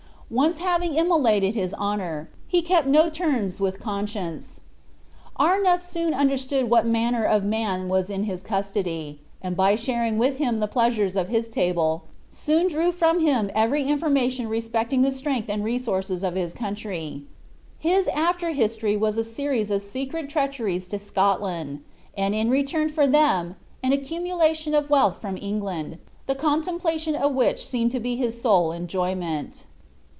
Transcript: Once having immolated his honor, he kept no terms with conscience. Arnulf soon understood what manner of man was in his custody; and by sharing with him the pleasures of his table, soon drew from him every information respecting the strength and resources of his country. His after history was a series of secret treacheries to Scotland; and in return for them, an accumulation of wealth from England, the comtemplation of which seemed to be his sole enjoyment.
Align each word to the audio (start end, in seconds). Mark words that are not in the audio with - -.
Once 0.33 0.59
having 0.59 0.95
immolated 0.95 1.55
his 1.55 1.73
honor, 1.73 2.29
he 2.47 2.61
kept 2.61 2.87
no 2.87 3.09
terms 3.09 3.59
with 3.59 3.81
conscience. 3.81 4.61
Arnulf 5.35 5.81
soon 5.81 6.13
understood 6.13 6.69
what 6.69 6.85
manner 6.85 7.25
of 7.25 7.43
man 7.43 7.89
was 7.89 8.09
in 8.09 8.23
his 8.23 8.41
custody; 8.41 9.19
and 9.41 9.57
by 9.57 9.75
sharing 9.75 10.17
with 10.17 10.37
him 10.37 10.59
the 10.59 10.69
pleasures 10.69 11.17
of 11.17 11.27
his 11.27 11.49
table, 11.49 12.03
soon 12.31 12.69
drew 12.69 12.93
from 12.93 13.19
him 13.19 13.51
every 13.53 13.83
information 13.83 14.47
respecting 14.47 15.01
the 15.01 15.11
strength 15.11 15.49
and 15.49 15.65
resources 15.65 16.23
of 16.23 16.35
his 16.35 16.53
country. 16.53 17.23
His 17.77 18.07
after 18.07 18.51
history 18.51 18.95
was 18.95 19.17
a 19.17 19.25
series 19.25 19.69
of 19.69 19.81
secret 19.81 20.29
treacheries 20.29 20.87
to 20.87 20.97
Scotland; 20.97 21.81
and 22.17 22.33
in 22.33 22.49
return 22.49 22.87
for 22.87 23.05
them, 23.05 23.57
an 23.83 23.91
accumulation 23.91 24.73
of 24.75 24.89
wealth 24.89 25.19
from 25.19 25.35
England, 25.35 25.97
the 26.25 26.35
comtemplation 26.35 27.15
of 27.21 27.33
which 27.35 27.67
seemed 27.67 27.91
to 27.91 27.99
be 27.99 28.15
his 28.15 28.39
sole 28.41 28.71
enjoyment. 28.71 29.65